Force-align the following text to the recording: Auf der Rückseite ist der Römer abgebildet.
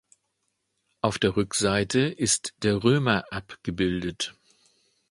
Auf 1.01 1.19
der 1.19 1.35
Rückseite 1.35 1.99
ist 1.99 2.55
der 2.63 2.83
Römer 2.83 3.23
abgebildet. 3.31 4.33